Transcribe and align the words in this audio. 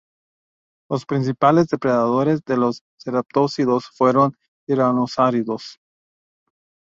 Los 0.89 1.05
principales 1.05 1.67
depredadores 1.67 2.43
de 2.43 2.57
los 2.57 2.81
ceratópsidos 2.97 3.85
fueron 3.85 4.35
tiranosáuridos. 4.65 5.77